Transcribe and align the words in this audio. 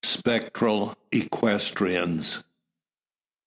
SPECTRAL 0.03 0.95
EQUESTRIANS. 1.11 2.43